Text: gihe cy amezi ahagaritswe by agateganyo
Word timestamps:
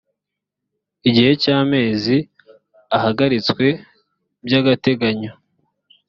gihe 1.13 1.31
cy 1.41 1.47
amezi 1.59 2.17
ahagaritswe 2.97 3.65
by 4.45 4.53
agateganyo 4.59 5.33